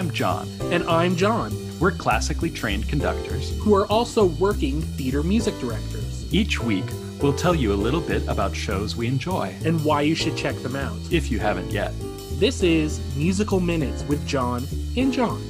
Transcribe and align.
I'm 0.00 0.10
John. 0.12 0.48
And 0.72 0.82
I'm 0.84 1.14
John, 1.14 1.52
We're 1.78 1.92
classically 1.92 2.48
trained 2.48 2.88
conductors. 2.88 3.54
who 3.58 3.74
are 3.74 3.86
also 3.88 4.24
working 4.24 4.80
theater 4.80 5.22
music 5.22 5.52
directors, 5.60 6.32
Each 6.32 6.58
week, 6.58 6.86
we'll 7.20 7.34
tell 7.34 7.54
you 7.54 7.74
a 7.74 7.82
little 7.84 8.00
bit 8.00 8.26
about 8.26 8.56
shows 8.56 8.96
we 8.96 9.08
enjoy, 9.08 9.54
and 9.62 9.84
why 9.84 10.00
you 10.00 10.14
should 10.14 10.38
check 10.38 10.56
them 10.62 10.74
out. 10.74 10.96
if 11.10 11.30
you 11.30 11.38
haven't 11.38 11.70
yet. 11.70 11.92
This 12.38 12.62
is 12.62 12.98
Musical 13.14 13.60
Minutes 13.60 14.02
with 14.04 14.26
John 14.26 14.66
and 14.96 15.12
John. 15.12 15.42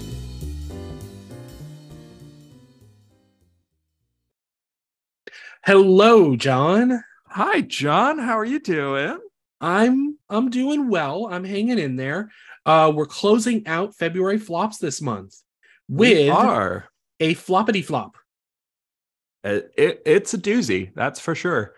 Hello, 5.64 6.35
John. 6.35 7.05
Hi, 7.29 7.61
John. 7.61 8.19
How 8.19 8.37
are 8.37 8.45
you 8.45 8.59
doing? 8.59 9.20
I'm 9.61 10.09
I'm 10.30 10.48
doing 10.51 10.89
well. 10.89 11.29
I'm 11.30 11.45
hanging 11.45 11.79
in 11.79 11.97
there. 11.97 12.30
Uh, 12.65 12.93
we're 12.95 13.07
closing 13.07 13.66
out 13.66 13.95
February 13.97 14.39
flops 14.39 14.79
this 14.79 15.01
month 15.03 15.34
We 15.89 16.27
with 16.27 16.30
are. 16.30 16.89
a 17.19 17.34
floppity 17.34 17.84
flop. 17.84 18.16
It, 19.45 19.70
it- 19.77 20.03
it's 20.06 20.34
a 20.34 20.39
doozy, 20.39 20.93
that's 20.95 21.19
for 21.20 21.34
sure. 21.34 21.75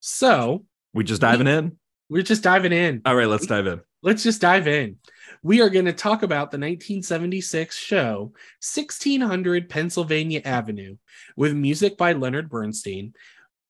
So 0.00 0.64
We 0.94 1.04
just 1.04 1.20
diving 1.20 1.46
in? 1.46 1.78
we're 2.08 2.22
just 2.22 2.42
diving 2.42 2.72
in. 2.72 3.02
All 3.04 3.16
right, 3.16 3.26
let's 3.28 3.46
dive 3.46 3.66
in. 3.66 3.80
Let's 4.02 4.22
just 4.22 4.40
dive 4.40 4.68
in. 4.68 4.96
We 5.42 5.60
are 5.62 5.70
going 5.70 5.86
to 5.86 5.92
talk 5.92 6.22
about 6.22 6.50
the 6.52 6.58
1976 6.58 7.76
show 7.76 8.32
1600 8.60 9.68
Pennsylvania 9.68 10.40
Avenue 10.44 10.96
with 11.36 11.54
music 11.54 11.96
by 11.96 12.12
Leonard 12.12 12.48
Bernstein, 12.48 13.14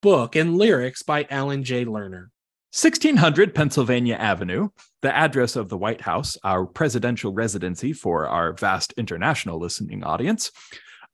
book 0.03 0.37
and 0.37 0.59
lyrics 0.59 1.03
by 1.03 1.27
Alan 1.30 1.64
Jay 1.64 1.84
Lerner. 1.87 2.27
1600 2.72 3.55
Pennsylvania 3.55 4.17
Avenue, 4.17 4.69
the 5.00 5.14
address 5.14 5.56
of 5.56 5.69
the 5.69 5.78
White 5.78 6.00
House, 6.03 6.36
our 6.45 6.67
presidential 6.67 7.33
residency 7.33 7.92
for 7.92 8.27
our 8.27 8.53
vast 8.53 8.92
international 8.97 9.59
listening 9.59 10.03
audience, 10.03 10.50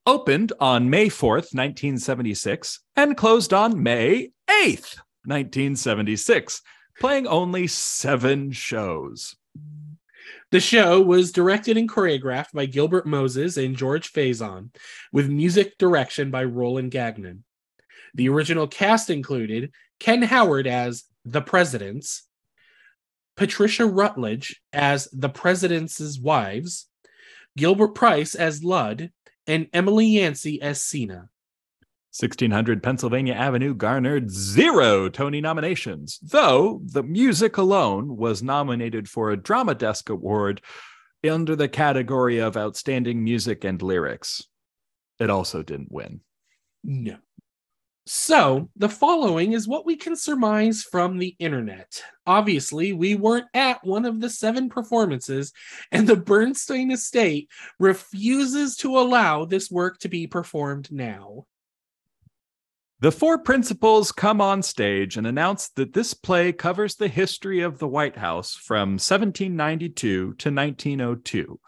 opened 0.07 0.53
on 0.59 0.91
May 0.91 1.07
4th, 1.07 1.55
1976, 1.55 2.81
and 2.97 3.17
closed 3.17 3.53
on 3.53 3.83
May 3.83 4.31
8th, 4.49 4.97
1976, 5.25 6.63
playing 6.99 7.27
only 7.27 7.67
seven 7.67 8.51
shows. 8.51 9.37
The 10.51 10.61
show 10.61 11.01
was 11.01 11.33
directed 11.33 11.77
and 11.77 11.89
choreographed 11.89 12.53
by 12.53 12.67
Gilbert 12.67 13.07
Moses 13.07 13.57
and 13.57 13.77
George 13.77 14.13
Faison, 14.13 14.75
with 15.13 15.31
music 15.31 15.79
direction 15.79 16.31
by 16.31 16.45
Roland 16.45 16.91
Gagnon. 16.91 17.45
The 18.15 18.29
original 18.29 18.67
cast 18.67 19.09
included 19.11 19.73
Ken 19.99 20.23
Howard 20.23 20.67
as 20.67 21.05
the 21.25 21.43
Presidents, 21.43 22.25
Patricia 23.37 23.87
Routledge 23.87 24.61
as 24.73 25.09
the 25.13 25.29
Presidents' 25.29 26.19
wives, 26.21 26.89
Gilbert 27.57 27.95
Price 27.95 28.35
as 28.35 28.65
Ludd, 28.65 29.11
and 29.47 29.69
Emily 29.73 30.07
Yancy 30.07 30.61
as 30.61 30.81
Seena. 30.81 31.29
1600 32.15 32.83
Pennsylvania 32.83 33.33
Avenue 33.33 33.75
garnered 33.75 34.31
zero 34.31 35.09
Tony 35.09 35.41
nominations, 35.41 36.19
though 36.23 36.83
the 36.85 37.03
music 37.03 37.57
alone 37.57 38.19
was 38.19 38.43
nominated 38.43 39.09
for 39.09 39.31
a 39.31 39.37
Drama 39.37 39.75
Desk 39.75 40.11
Award 40.11 40.61
under 41.27 41.57
the 41.57 41.69
category 41.69 42.39
of 42.39 42.57
Outstanding 42.57 43.25
Music 43.25 43.65
and 43.65 43.81
Lyrics. 43.81 44.47
It 45.19 45.31
also 45.31 45.63
didn't 45.63 45.91
win. 45.91 46.21
No. 46.85 47.17
So, 48.05 48.69
the 48.75 48.89
following 48.89 49.53
is 49.53 49.69
what 49.69 49.87
we 49.87 49.95
can 49.95 50.17
surmise 50.17 50.83
from 50.83 51.19
the 51.19 51.37
internet. 51.39 52.03
Obviously, 52.27 52.93
we 52.93 53.15
weren't 53.15 53.47
at 53.55 53.85
one 53.85 54.05
of 54.05 54.21
the 54.21 54.29
seven 54.29 54.69
performances, 54.69 55.53
and 55.93 56.09
the 56.09 56.17
Bernstein 56.17 56.91
estate 56.91 57.49
refuses 57.79 58.77
to 58.79 58.99
allow 58.99 59.45
this 59.45 59.71
work 59.71 59.99
to 60.01 60.09
be 60.09 60.27
performed 60.27 60.91
now. 60.91 61.47
The 62.99 63.13
four 63.13 63.39
principals 63.39 64.11
come 64.11 64.41
on 64.41 64.63
stage 64.63 65.17
and 65.17 65.27
announce 65.27 65.69
that 65.71 65.93
this 65.93 66.13
play 66.13 66.53
covers 66.53 66.97
the 66.97 67.09
history 67.09 67.61
of 67.61 67.79
the 67.79 67.89
White 67.89 68.17
House 68.17 68.57
from 68.57 68.93
1792 68.93 70.35
to 70.35 70.51
1902. 70.51 71.61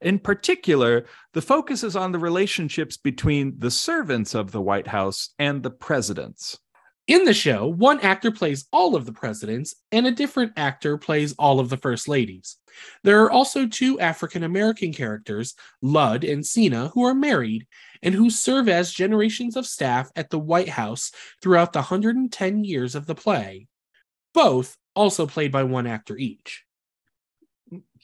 In 0.00 0.18
particular, 0.18 1.06
the 1.32 1.42
focus 1.42 1.82
is 1.82 1.96
on 1.96 2.12
the 2.12 2.18
relationships 2.18 2.96
between 2.96 3.58
the 3.58 3.70
servants 3.70 4.34
of 4.34 4.52
the 4.52 4.60
White 4.60 4.88
House 4.88 5.30
and 5.38 5.62
the 5.62 5.70
presidents. 5.70 6.58
In 7.08 7.24
the 7.24 7.34
show, 7.34 7.66
one 7.66 7.98
actor 8.00 8.30
plays 8.30 8.66
all 8.72 8.94
of 8.94 9.06
the 9.06 9.12
presidents, 9.12 9.74
and 9.90 10.06
a 10.06 10.12
different 10.12 10.52
actor 10.56 10.96
plays 10.96 11.34
all 11.36 11.58
of 11.58 11.68
the 11.68 11.76
first 11.76 12.06
ladies. 12.06 12.58
There 13.02 13.22
are 13.24 13.30
also 13.30 13.66
two 13.66 13.98
African 13.98 14.44
American 14.44 14.92
characters, 14.92 15.54
Ludd 15.82 16.22
and 16.22 16.44
Seena, 16.44 16.92
who 16.94 17.04
are 17.04 17.14
married 17.14 17.66
and 18.02 18.14
who 18.14 18.30
serve 18.30 18.68
as 18.68 18.92
generations 18.92 19.56
of 19.56 19.66
staff 19.66 20.10
at 20.14 20.30
the 20.30 20.38
White 20.38 20.68
House 20.68 21.10
throughout 21.42 21.72
the 21.72 21.80
110 21.80 22.64
years 22.64 22.94
of 22.94 23.06
the 23.06 23.14
play. 23.16 23.66
Both 24.32 24.76
also 24.94 25.26
played 25.26 25.50
by 25.50 25.64
one 25.64 25.88
actor 25.88 26.16
each. 26.16 26.64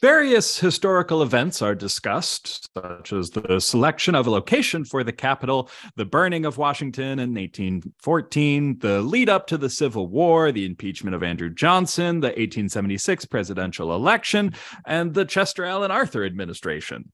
Various 0.01 0.61
historical 0.61 1.23
events 1.23 1.61
are 1.61 1.75
discussed, 1.75 2.69
such 2.73 3.12
as 3.12 3.31
the 3.31 3.59
selection 3.59 4.15
of 4.15 4.29
a 4.29 4.31
location 4.31 4.84
for 4.84 5.03
the 5.03 5.12
Capitol, 5.12 5.69
the 5.97 6.05
burning 6.05 6.45
of 6.47 6.56
Washington 6.56 7.19
in 7.19 7.34
1814, 7.34 8.79
the 8.79 9.01
lead 9.01 9.29
up 9.29 9.49
to 9.49 9.59
the 9.59 9.69
Civil 9.69 10.06
War, 10.06 10.53
the 10.53 10.67
impeachment 10.67 11.17
of 11.17 11.25
Andrew 11.25 11.53
Johnson, 11.53 12.21
the 12.21 12.29
1876 12.29 13.25
presidential 13.25 13.93
election, 13.93 14.55
and 14.87 15.15
the 15.15 15.25
Chester 15.25 15.65
Alan 15.65 15.91
Arthur 15.91 16.25
administration. 16.25 17.11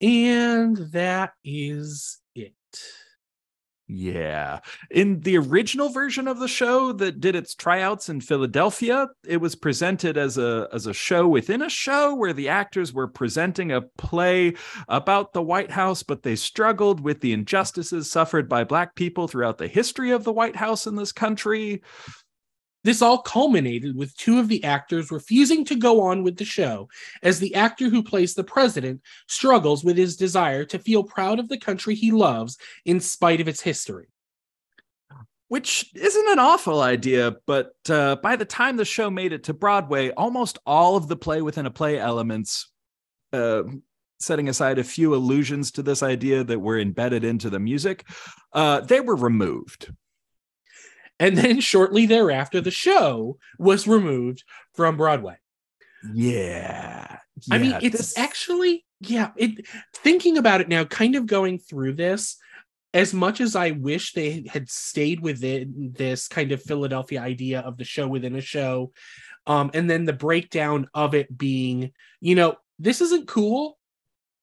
And 0.00 0.76
that 0.92 1.32
is 1.42 2.20
it. 2.36 2.52
Yeah. 3.86 4.60
In 4.90 5.20
the 5.20 5.36
original 5.36 5.90
version 5.90 6.26
of 6.26 6.38
the 6.38 6.48
show 6.48 6.92
that 6.92 7.20
did 7.20 7.36
its 7.36 7.54
tryouts 7.54 8.08
in 8.08 8.22
Philadelphia, 8.22 9.08
it 9.26 9.36
was 9.36 9.54
presented 9.54 10.16
as 10.16 10.38
a 10.38 10.68
as 10.72 10.86
a 10.86 10.94
show 10.94 11.28
within 11.28 11.60
a 11.60 11.68
show 11.68 12.14
where 12.14 12.32
the 12.32 12.48
actors 12.48 12.94
were 12.94 13.06
presenting 13.06 13.72
a 13.72 13.82
play 13.82 14.54
about 14.88 15.34
the 15.34 15.42
White 15.42 15.70
House, 15.70 16.02
but 16.02 16.22
they 16.22 16.34
struggled 16.34 17.00
with 17.00 17.20
the 17.20 17.34
injustices 17.34 18.10
suffered 18.10 18.48
by 18.48 18.64
black 18.64 18.94
people 18.94 19.28
throughout 19.28 19.58
the 19.58 19.68
history 19.68 20.12
of 20.12 20.24
the 20.24 20.32
White 20.32 20.56
House 20.56 20.86
in 20.86 20.96
this 20.96 21.12
country. 21.12 21.82
This 22.84 23.00
all 23.00 23.18
culminated 23.18 23.96
with 23.96 24.16
two 24.16 24.38
of 24.38 24.48
the 24.48 24.62
actors 24.62 25.10
refusing 25.10 25.64
to 25.64 25.74
go 25.74 26.02
on 26.02 26.22
with 26.22 26.36
the 26.36 26.44
show, 26.44 26.88
as 27.22 27.40
the 27.40 27.54
actor 27.54 27.88
who 27.88 28.02
plays 28.02 28.34
the 28.34 28.44
president 28.44 29.00
struggles 29.26 29.82
with 29.82 29.96
his 29.96 30.16
desire 30.16 30.66
to 30.66 30.78
feel 30.78 31.02
proud 31.02 31.38
of 31.38 31.48
the 31.48 31.58
country 31.58 31.94
he 31.94 32.12
loves 32.12 32.58
in 32.84 33.00
spite 33.00 33.40
of 33.40 33.48
its 33.48 33.62
history. 33.62 34.06
Which 35.48 35.90
isn't 35.94 36.28
an 36.28 36.38
awful 36.38 36.82
idea, 36.82 37.36
but 37.46 37.72
uh, 37.88 38.16
by 38.16 38.36
the 38.36 38.44
time 38.44 38.76
the 38.76 38.84
show 38.84 39.10
made 39.10 39.32
it 39.32 39.44
to 39.44 39.54
Broadway, 39.54 40.10
almost 40.10 40.58
all 40.66 40.96
of 40.96 41.08
the 41.08 41.16
play 41.16 41.42
within 41.42 41.66
a 41.66 41.70
play 41.70 41.98
elements, 41.98 42.70
uh, 43.32 43.62
setting 44.18 44.48
aside 44.48 44.78
a 44.78 44.84
few 44.84 45.14
allusions 45.14 45.70
to 45.72 45.82
this 45.82 46.02
idea 46.02 46.44
that 46.44 46.58
were 46.58 46.78
embedded 46.78 47.24
into 47.24 47.50
the 47.50 47.60
music, 47.60 48.04
uh, 48.52 48.80
they 48.80 49.00
were 49.00 49.16
removed. 49.16 49.90
And 51.20 51.36
then 51.38 51.60
shortly 51.60 52.06
thereafter, 52.06 52.60
the 52.60 52.70
show 52.70 53.38
was 53.58 53.86
removed 53.86 54.42
from 54.74 54.96
Broadway. 54.96 55.36
Yeah. 56.12 57.18
I 57.50 57.58
mean, 57.58 57.76
it's 57.82 57.98
this- 57.98 58.18
actually, 58.18 58.84
yeah, 59.00 59.30
it 59.36 59.66
thinking 59.94 60.38
about 60.38 60.60
it 60.60 60.68
now, 60.68 60.84
kind 60.84 61.16
of 61.16 61.26
going 61.26 61.58
through 61.58 61.94
this, 61.94 62.36
as 62.92 63.12
much 63.12 63.40
as 63.40 63.56
I 63.56 63.72
wish 63.72 64.12
they 64.12 64.44
had 64.48 64.70
stayed 64.70 65.20
within 65.20 65.92
this 65.96 66.28
kind 66.28 66.52
of 66.52 66.62
Philadelphia 66.62 67.20
idea 67.20 67.60
of 67.60 67.76
the 67.76 67.84
show 67.84 68.06
within 68.06 68.36
a 68.36 68.40
show, 68.40 68.92
um, 69.46 69.70
and 69.74 69.90
then 69.90 70.04
the 70.04 70.12
breakdown 70.12 70.88
of 70.94 71.14
it 71.14 71.36
being, 71.36 71.92
you 72.20 72.34
know, 72.34 72.56
this 72.78 73.00
isn't 73.00 73.26
cool. 73.28 73.78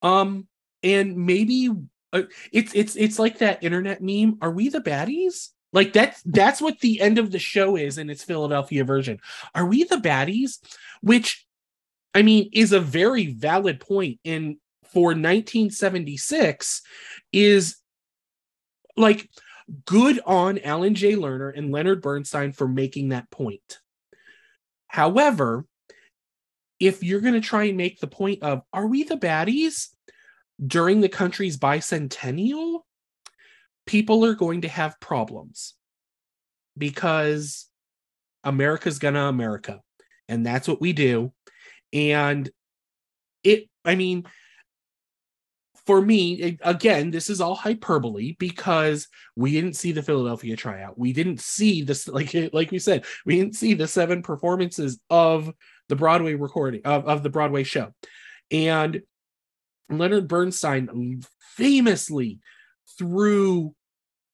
Um, 0.01 0.47
and 0.83 1.15
maybe 1.15 1.69
uh, 2.11 2.23
it's 2.51 2.73
it's 2.75 2.95
it's 2.95 3.19
like 3.19 3.37
that 3.37 3.63
internet 3.63 4.01
meme. 4.01 4.37
Are 4.41 4.51
we 4.51 4.69
the 4.69 4.81
baddies? 4.81 5.49
Like 5.73 5.93
that's 5.93 6.21
that's 6.23 6.61
what 6.61 6.79
the 6.79 6.99
end 6.99 7.17
of 7.17 7.31
the 7.31 7.39
show 7.39 7.75
is 7.75 7.97
in 7.97 8.09
its 8.09 8.23
Philadelphia 8.23 8.83
version. 8.83 9.19
Are 9.55 9.65
we 9.65 9.83
the 9.83 9.97
baddies? 9.97 10.59
Which 11.01 11.45
I 12.13 12.21
mean, 12.23 12.49
is 12.53 12.73
a 12.73 12.79
very 12.79 13.27
valid 13.27 13.79
point 13.79 14.19
in 14.23 14.57
for 14.91 15.09
1976 15.09 16.81
is 17.31 17.77
like 18.97 19.29
good 19.85 20.19
on 20.25 20.59
Alan 20.59 20.95
Jay 20.95 21.13
Lerner 21.13 21.57
and 21.57 21.71
Leonard 21.71 22.01
Bernstein 22.01 22.51
for 22.51 22.67
making 22.67 23.09
that 23.09 23.29
point. 23.31 23.79
However, 24.87 25.65
if 26.79 27.03
you're 27.03 27.21
going 27.21 27.35
to 27.35 27.41
try 27.41 27.65
and 27.65 27.77
make 27.77 27.99
the 27.99 28.07
point 28.07 28.43
of 28.43 28.63
are 28.73 28.87
we 28.87 29.03
the 29.03 29.15
baddies 29.15 29.89
during 30.65 30.99
the 30.99 31.09
country's 31.09 31.57
bicentennial, 31.57 32.81
people 33.85 34.25
are 34.25 34.35
going 34.35 34.61
to 34.61 34.67
have 34.67 34.99
problems 34.99 35.75
because 36.77 37.67
America's 38.43 38.99
gonna 38.99 39.27
America, 39.27 39.81
and 40.27 40.45
that's 40.45 40.67
what 40.67 40.81
we 40.81 40.93
do. 40.93 41.33
And 41.93 42.49
it 43.43 43.69
i 43.85 43.95
mean 43.95 44.25
for 45.85 46.01
me 46.01 46.57
again 46.61 47.11
this 47.11 47.29
is 47.29 47.41
all 47.41 47.55
hyperbole 47.55 48.35
because 48.39 49.07
we 49.35 49.51
didn't 49.51 49.75
see 49.75 49.91
the 49.91 50.03
philadelphia 50.03 50.55
tryout 50.55 50.97
we 50.97 51.13
didn't 51.13 51.39
see 51.39 51.81
this 51.81 52.07
like 52.07 52.33
like 52.53 52.71
we 52.71 52.79
said 52.79 53.05
we 53.25 53.37
didn't 53.37 53.55
see 53.55 53.73
the 53.73 53.87
seven 53.87 54.21
performances 54.21 54.99
of 55.09 55.51
the 55.89 55.95
broadway 55.95 56.33
recording 56.35 56.81
of, 56.85 57.05
of 57.05 57.23
the 57.23 57.29
broadway 57.29 57.63
show 57.63 57.91
and 58.51 59.01
leonard 59.89 60.27
bernstein 60.27 61.21
famously 61.55 62.39
threw 62.97 63.73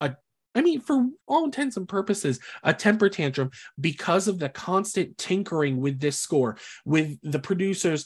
a 0.01 0.15
i 0.55 0.61
mean 0.61 0.79
for 0.79 1.07
all 1.27 1.45
intents 1.45 1.77
and 1.77 1.87
purposes 1.87 2.39
a 2.63 2.73
temper 2.73 3.09
tantrum 3.09 3.49
because 3.79 4.27
of 4.27 4.39
the 4.39 4.49
constant 4.49 5.17
tinkering 5.17 5.79
with 5.79 5.99
this 5.99 6.19
score 6.19 6.57
with 6.85 7.17
the 7.23 7.39
producers 7.39 8.05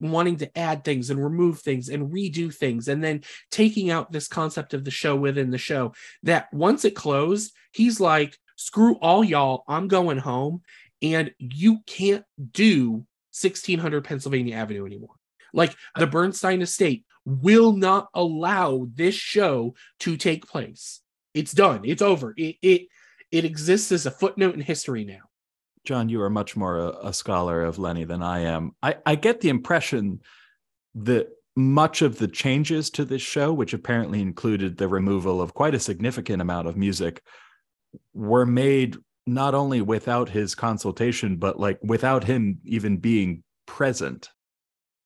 wanting 0.00 0.36
to 0.36 0.58
add 0.58 0.82
things 0.82 1.10
and 1.10 1.22
remove 1.22 1.60
things 1.60 1.88
and 1.88 2.12
redo 2.12 2.52
things 2.52 2.88
and 2.88 3.04
then 3.04 3.22
taking 3.52 3.88
out 3.88 4.10
this 4.10 4.26
concept 4.26 4.74
of 4.74 4.84
the 4.84 4.90
show 4.90 5.14
within 5.14 5.50
the 5.50 5.58
show 5.58 5.92
that 6.24 6.52
once 6.52 6.84
it 6.84 6.96
closed 6.96 7.52
he's 7.72 8.00
like 8.00 8.36
screw 8.56 8.94
all 8.96 9.22
y'all 9.22 9.62
i'm 9.68 9.86
going 9.86 10.18
home 10.18 10.60
and 11.02 11.30
you 11.38 11.78
can't 11.86 12.24
do 12.52 13.06
1600 13.32 14.04
pennsylvania 14.04 14.56
avenue 14.56 14.86
anymore. 14.86 15.14
Like 15.52 15.74
the 15.96 16.06
bernstein 16.06 16.62
estate 16.62 17.04
will 17.26 17.76
not 17.76 18.08
allow 18.14 18.86
this 18.94 19.14
show 19.14 19.74
to 20.00 20.16
take 20.16 20.46
place. 20.46 21.02
It's 21.34 21.52
done. 21.52 21.82
It's 21.84 22.00
over. 22.00 22.32
It 22.36 22.56
it, 22.62 22.82
it 23.30 23.44
exists 23.44 23.92
as 23.92 24.06
a 24.06 24.10
footnote 24.10 24.54
in 24.54 24.60
history 24.60 25.04
now. 25.04 25.24
John, 25.84 26.08
you 26.08 26.22
are 26.22 26.30
much 26.30 26.56
more 26.56 26.78
a, 26.78 27.08
a 27.08 27.12
scholar 27.12 27.62
of 27.62 27.78
Lenny 27.78 28.04
than 28.04 28.22
I 28.22 28.40
am. 28.40 28.72
I, 28.82 28.96
I 29.04 29.14
get 29.16 29.40
the 29.40 29.50
impression 29.50 30.20
that 30.94 31.28
much 31.54 32.02
of 32.02 32.18
the 32.18 32.28
changes 32.28 32.90
to 32.90 33.04
this 33.04 33.22
show, 33.22 33.52
which 33.52 33.72
apparently 33.72 34.20
included 34.20 34.76
the 34.76 34.88
removal 34.88 35.40
of 35.40 35.54
quite 35.54 35.74
a 35.74 35.80
significant 35.80 36.42
amount 36.42 36.68
of 36.68 36.76
music, 36.76 37.22
were 38.14 38.46
made 38.46 38.96
not 39.26 39.54
only 39.54 39.80
without 39.80 40.28
his 40.28 40.54
consultation, 40.54 41.36
but 41.36 41.58
like 41.58 41.78
without 41.82 42.24
him 42.24 42.58
even 42.64 42.98
being 42.98 43.42
present 43.66 44.30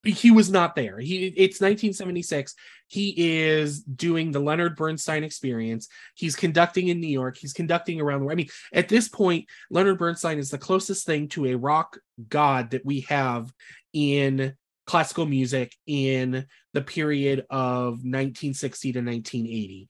he 0.02 0.31
was 0.31 0.50
not 0.50 0.75
there. 0.75 0.99
He 0.99 1.26
it's 1.26 1.61
1976. 1.61 2.55
He 2.87 3.14
is 3.17 3.82
doing 3.82 4.32
the 4.32 4.41
Leonard 4.41 4.76
Bernstein 4.76 5.25
experience. 5.25 5.88
He's 6.14 6.37
conducting 6.37 6.88
in 6.88 7.00
New 7.00 7.08
York. 7.08 7.37
He's 7.37 7.52
conducting 7.52 8.00
around 8.00 8.20
the 8.20 8.26
world. 8.26 8.37
I 8.37 8.43
mean, 8.43 8.49
at 8.73 8.88
this 8.88 9.08
point, 9.08 9.47
Leonard 9.70 9.99
Bernstein 9.99 10.38
is 10.38 10.50
the 10.50 10.58
closest 10.58 11.06
thing 11.06 11.29
to 11.29 11.47
a 11.47 11.55
rock 11.55 11.99
god 12.29 12.70
that 12.70 12.85
we 12.85 13.00
have 13.02 13.52
in 13.93 14.55
classical 14.87 15.26
music 15.26 15.76
in 15.87 16.47
the 16.73 16.82
period 16.82 17.47
of 17.50 17.93
1960 18.02 18.93
to 18.93 18.99
1980. 18.99 19.88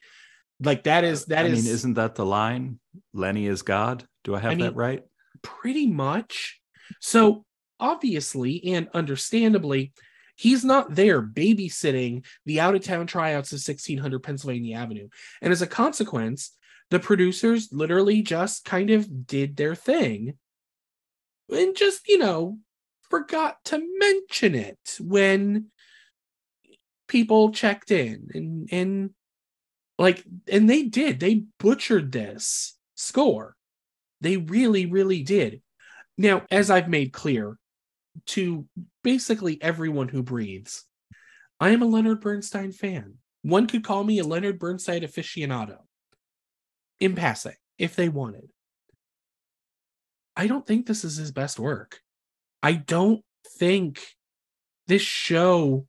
Like 0.63 0.85
that 0.85 1.05
is 1.05 1.27
that 1.27 1.47
I 1.47 1.49
is. 1.49 1.65
mean, 1.65 1.73
isn't 1.73 1.95
that 1.95 2.17
the 2.17 2.27
line? 2.27 2.81
Lenny 3.15 3.47
is 3.47 3.63
God. 3.63 4.05
Do 4.25 4.35
I 4.35 4.41
have 4.41 4.53
I 4.53 4.55
mean, 4.57 4.67
that 4.67 4.77
right? 4.77 5.03
Pretty 5.43 5.87
much. 5.87 6.61
So 7.01 7.45
obviously 7.81 8.65
and 8.65 8.89
understandably, 8.95 9.93
he's 10.37 10.65
not 10.65 10.95
there 10.95 11.23
babysitting 11.23 12.25
the 12.47 12.61
out 12.61 12.75
of 12.75 12.83
town 12.83 13.07
tryouts 13.07 13.53
of 13.53 13.57
1600 13.57 14.23
Pennsylvania 14.23 14.77
Avenue. 14.79 15.09
And 15.43 15.53
as 15.53 15.63
a 15.63 15.67
consequence, 15.67 16.57
the 16.91 16.99
producers 16.99 17.69
literally 17.73 18.23
just 18.23 18.65
kind 18.65 18.91
of 18.91 19.27
did 19.27 19.57
their 19.57 19.75
thing 19.75 20.35
and 21.51 21.77
just, 21.77 22.09
you 22.09 22.19
know, 22.19 22.59
forgot 23.11 23.57
to 23.67 23.83
mention 23.99 24.55
it 24.55 24.79
when 25.01 25.67
people 27.09 27.51
checked 27.51 27.91
in 27.91 28.29
and 28.35 28.69
and 28.73 29.11
like 29.99 30.25
and 30.51 30.71
they 30.71 30.85
did. 30.85 31.21
They 31.21 31.45
butchered 31.59 32.13
this 32.13 32.77
score. 32.95 33.57
They 34.21 34.37
really 34.37 34.87
really 34.87 35.23
did. 35.23 35.61
Now 36.17 36.43
as 36.51 36.71
i've 36.71 36.89
made 36.89 37.13
clear 37.13 37.59
to 38.27 38.67
basically 39.03 39.61
everyone 39.63 40.09
who 40.09 40.23
breathes. 40.23 40.85
I 41.59 41.71
am 41.71 41.83
a 41.83 41.87
Leonard 41.87 42.21
Bernstein 42.21 42.73
fan. 42.73 43.15
One 43.43 43.67
could 43.67 43.85
call 43.85 44.05
me 44.05 44.19
a 44.19 44.25
Leonard 44.25 44.59
Bernstein 44.59 45.03
aficionado. 45.03 45.79
In 46.99 47.15
passing, 47.15 47.55
if 47.79 47.97
they 47.97 48.09
wanted. 48.11 48.49
I 50.37 50.47
don't 50.47 50.67
think 50.67 50.87
this 50.87 51.05
is 51.05 51.17
his 51.17 51.33
best 51.33 51.59
work. 51.59 52.01
I 52.63 52.73
don't 52.73 53.23
think 53.59 54.01
this 54.87 55.03
show, 55.03 55.87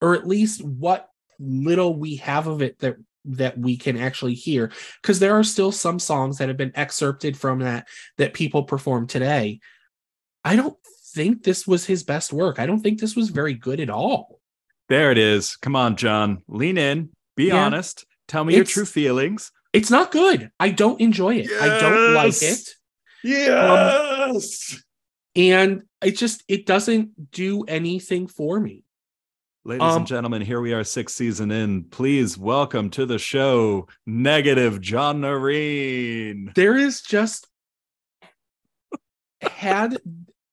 or 0.00 0.14
at 0.14 0.26
least 0.26 0.62
what 0.62 1.08
little 1.38 1.98
we 1.98 2.16
have 2.16 2.46
of 2.46 2.62
it 2.62 2.78
that 2.80 2.96
that 3.24 3.56
we 3.56 3.76
can 3.76 3.96
actually 3.96 4.34
hear 4.34 4.72
because 5.00 5.18
there 5.18 5.38
are 5.38 5.44
still 5.44 5.70
some 5.70 5.98
songs 5.98 6.38
that 6.38 6.48
have 6.48 6.56
been 6.56 6.72
excerpted 6.74 7.36
from 7.36 7.60
that 7.60 7.86
that 8.18 8.34
people 8.34 8.64
perform 8.64 9.06
today 9.06 9.60
i 10.44 10.56
don't 10.56 10.76
think 11.14 11.42
this 11.42 11.66
was 11.66 11.86
his 11.86 12.02
best 12.02 12.32
work. 12.32 12.58
I 12.58 12.66
don't 12.66 12.80
think 12.80 13.00
this 13.00 13.16
was 13.16 13.30
very 13.30 13.54
good 13.54 13.80
at 13.80 13.90
all. 13.90 14.40
There 14.88 15.10
it 15.10 15.18
is. 15.18 15.56
Come 15.56 15.76
on, 15.76 15.96
John. 15.96 16.42
Lean 16.48 16.78
in. 16.78 17.10
Be 17.36 17.46
yeah. 17.46 17.64
honest. 17.64 18.04
Tell 18.28 18.44
me 18.44 18.54
it's, 18.54 18.74
your 18.74 18.84
true 18.84 18.90
feelings. 18.90 19.52
It's 19.72 19.90
not 19.90 20.10
good. 20.10 20.50
I 20.60 20.70
don't 20.70 21.00
enjoy 21.00 21.36
it. 21.36 21.46
Yes. 21.48 21.62
I 21.62 21.80
don't 21.80 22.14
like 22.14 22.42
it. 22.42 22.68
Yes. 23.24 24.74
Um, 24.74 24.80
and 25.36 25.82
it 26.02 26.12
just 26.12 26.42
it 26.48 26.66
doesn't 26.66 27.30
do 27.30 27.62
anything 27.64 28.26
for 28.26 28.60
me. 28.60 28.84
Ladies 29.64 29.82
um, 29.82 29.98
and 29.98 30.06
gentlemen, 30.06 30.42
here 30.42 30.60
we 30.60 30.72
are, 30.72 30.82
sixth 30.82 31.16
season 31.16 31.52
in. 31.52 31.84
Please 31.84 32.36
welcome 32.36 32.90
to 32.90 33.06
the 33.06 33.18
show, 33.18 33.86
negative 34.04 34.80
John 34.80 35.20
Nareen. 35.20 36.52
There 36.54 36.76
is 36.76 37.00
just 37.00 37.46
had 39.40 39.98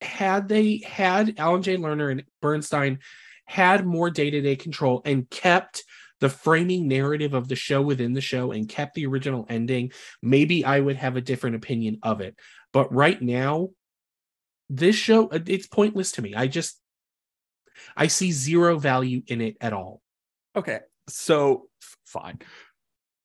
had 0.02 0.48
they 0.48 0.82
had 0.86 1.36
Alan 1.38 1.62
Jay 1.62 1.78
Lerner 1.78 2.12
and 2.12 2.24
Bernstein 2.42 3.00
had 3.46 3.86
more 3.86 4.10
day-to-day 4.10 4.56
control 4.56 5.02
and 5.06 5.30
kept 5.30 5.84
the 6.20 6.30
framing 6.30 6.88
narrative 6.88 7.34
of 7.34 7.48
the 7.48 7.56
show 7.56 7.82
within 7.82 8.14
the 8.14 8.22
show 8.22 8.52
and 8.52 8.68
kept 8.68 8.94
the 8.94 9.06
original 9.06 9.46
ending, 9.50 9.92
maybe 10.22 10.66
I 10.66 10.80
would 10.80 10.98
have 10.98 11.16
a 11.16 11.22
different 11.22 11.56
opinion 11.56 12.00
of 12.04 12.22
it. 12.22 12.36
But 12.74 12.94
right 12.94 13.22
now, 13.22 13.70
this 14.70 14.96
show 14.96 15.28
uh, 15.28 15.40
it's 15.48 15.68
pointless 15.68 16.12
to 16.14 16.22
me. 16.22 16.36
I 16.36 16.48
just 16.48 16.80
I 17.96 18.08
see 18.08 18.32
zero 18.32 18.78
value 18.78 19.22
in 19.28 19.42
it 19.42 19.58
at 19.62 19.74
all. 19.74 20.02
Okay. 20.56 20.80
So 21.08 21.70
fine. 22.06 22.40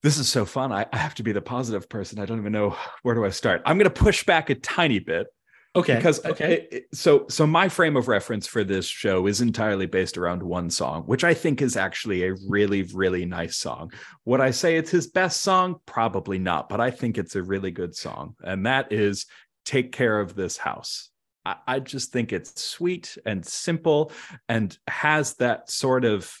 This 0.01 0.17
is 0.17 0.29
so 0.29 0.45
fun. 0.45 0.71
I, 0.71 0.85
I 0.93 0.97
have 0.97 1.15
to 1.15 1.23
be 1.23 1.31
the 1.31 1.41
positive 1.41 1.89
person. 1.89 2.19
I 2.19 2.25
don't 2.25 2.39
even 2.39 2.53
know 2.53 2.75
where 3.03 3.15
do 3.15 3.25
I 3.25 3.29
start. 3.29 3.61
I'm 3.65 3.77
going 3.77 3.91
to 3.91 4.01
push 4.03 4.23
back 4.23 4.49
a 4.49 4.55
tiny 4.55 4.99
bit 4.99 5.27
Okay. 5.75 5.95
Because 5.95 6.23
uh, 6.23 6.29
okay. 6.29 6.53
It, 6.53 6.67
it, 6.71 6.85
so 6.93 7.25
so 7.29 7.45
my 7.45 7.67
frame 7.67 7.97
of 7.97 8.07
reference 8.07 8.47
for 8.47 8.63
this 8.63 8.85
show 8.85 9.27
is 9.27 9.41
entirely 9.41 9.85
based 9.85 10.17
around 10.17 10.41
one 10.41 10.69
song, 10.69 11.03
which 11.03 11.23
I 11.23 11.33
think 11.33 11.61
is 11.61 11.75
actually 11.75 12.23
a 12.23 12.35
really 12.47 12.83
really 12.83 13.25
nice 13.25 13.57
song. 13.57 13.91
Would 14.23 14.41
I 14.41 14.51
say 14.51 14.77
it's 14.77 14.91
his 14.91 15.07
best 15.07 15.41
song? 15.41 15.75
Probably 15.85 16.39
not, 16.39 16.69
but 16.69 16.79
I 16.79 16.91
think 16.91 17.17
it's 17.17 17.35
a 17.35 17.43
really 17.43 17.71
good 17.71 17.95
song, 17.95 18.35
and 18.43 18.65
that 18.65 18.91
is 18.91 19.25
"Take 19.65 19.91
Care 19.91 20.19
of 20.19 20.35
This 20.35 20.57
House." 20.57 21.09
I, 21.45 21.55
I 21.67 21.79
just 21.79 22.11
think 22.11 22.31
it's 22.31 22.63
sweet 22.63 23.17
and 23.25 23.45
simple, 23.45 24.11
and 24.47 24.77
has 24.87 25.35
that 25.35 25.69
sort 25.69 26.05
of 26.05 26.33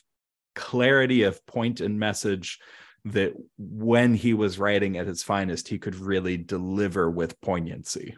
clarity 0.55 1.23
of 1.23 1.45
point 1.45 1.81
and 1.81 1.99
message 1.99 2.59
that 3.03 3.33
when 3.57 4.15
he 4.15 4.33
was 4.33 4.57
writing 4.57 4.97
at 4.97 5.07
his 5.07 5.21
finest, 5.21 5.67
he 5.67 5.77
could 5.77 5.95
really 5.95 6.37
deliver 6.37 7.11
with 7.11 7.39
poignancy. 7.41 8.15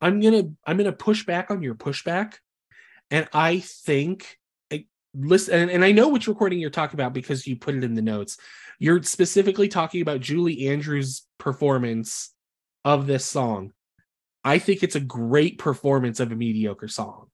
I'm 0.00 0.20
gonna 0.20 0.44
I'm 0.66 0.76
gonna 0.76 0.92
push 0.92 1.26
back 1.26 1.50
on 1.50 1.62
your 1.62 1.74
pushback, 1.74 2.34
and 3.10 3.28
I 3.32 3.60
think 3.60 4.38
listen 5.14 5.54
and, 5.54 5.70
and 5.70 5.84
I 5.84 5.92
know 5.92 6.08
which 6.08 6.28
recording 6.28 6.58
you're 6.58 6.70
talking 6.70 6.98
about 6.98 7.12
because 7.12 7.46
you 7.46 7.56
put 7.56 7.74
it 7.74 7.84
in 7.84 7.94
the 7.94 8.02
notes. 8.02 8.36
You're 8.78 9.02
specifically 9.02 9.68
talking 9.68 10.02
about 10.02 10.20
Julie 10.20 10.68
Andrews' 10.68 11.26
performance 11.38 12.32
of 12.84 13.06
this 13.06 13.24
song. 13.24 13.72
I 14.44 14.58
think 14.58 14.82
it's 14.82 14.94
a 14.94 15.00
great 15.00 15.58
performance 15.58 16.20
of 16.20 16.30
a 16.30 16.36
mediocre 16.36 16.88
song. 16.88 17.26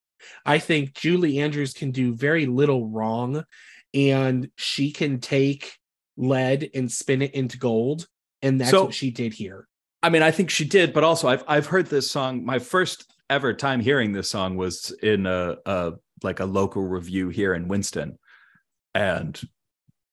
I 0.46 0.58
think 0.58 0.94
Julie 0.94 1.40
Andrews 1.40 1.74
can 1.74 1.90
do 1.90 2.14
very 2.14 2.46
little 2.46 2.88
wrong, 2.88 3.44
and 3.92 4.50
she 4.56 4.90
can 4.90 5.20
take 5.20 5.76
lead 6.16 6.70
and 6.74 6.90
spin 6.90 7.22
it 7.22 7.34
into 7.34 7.58
gold, 7.58 8.06
and 8.40 8.60
that's 8.60 8.70
so, 8.70 8.84
what 8.84 8.94
she 8.94 9.10
did 9.10 9.34
here. 9.34 9.68
I 10.04 10.10
mean, 10.10 10.22
I 10.22 10.32
think 10.32 10.50
she 10.50 10.66
did, 10.66 10.92
but 10.92 11.02
also 11.02 11.28
I've 11.28 11.44
I've 11.48 11.64
heard 11.64 11.86
this 11.86 12.10
song. 12.10 12.44
My 12.44 12.58
first 12.58 13.10
ever 13.30 13.54
time 13.54 13.80
hearing 13.80 14.12
this 14.12 14.28
song 14.28 14.54
was 14.58 14.90
in 15.02 15.24
a, 15.24 15.56
a 15.64 15.92
like 16.22 16.40
a 16.40 16.44
local 16.44 16.82
revue 16.82 17.30
here 17.30 17.54
in 17.54 17.68
Winston, 17.68 18.18
and 18.94 19.40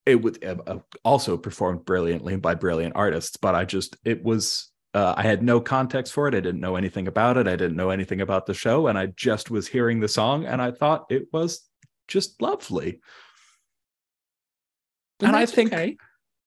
it 0.05 0.15
would 0.15 0.41
uh, 0.45 0.55
uh, 0.65 0.79
also 1.03 1.36
performed 1.36 1.83
brilliantly 1.83 2.38
by 2.38 2.55
brilliant 2.55 2.95
artists. 2.95 3.36
But 3.36 3.53
I 3.53 3.65
just 3.65 3.98
it 4.05 4.24
was 4.24 4.71
uh, 4.93 5.13
I 5.17 5.24
had 5.24 5.43
no 5.43 5.60
context 5.60 6.13
for 6.13 6.25
it. 6.29 6.36
I 6.36 6.39
didn't 6.39 6.62
know 6.62 6.77
anything 6.77 7.10
about 7.10 7.36
it. 7.36 7.50
I 7.50 7.57
didn't 7.57 7.75
know 7.75 7.89
anything 7.89 8.21
about 8.21 8.45
the 8.45 8.53
show, 8.53 8.88
and 8.88 8.98
I 8.98 9.07
just 9.07 9.51
was 9.51 9.67
hearing 9.67 10.00
the 10.00 10.07
song, 10.07 10.45
and 10.45 10.62
I 10.62 10.71
thought 10.71 11.07
it 11.10 11.24
was 11.33 11.67
just 12.07 12.41
lovely. 12.41 13.01
And, 15.19 15.27
and 15.27 15.36
I 15.36 15.45
think 15.45 15.74
okay. 15.74 15.98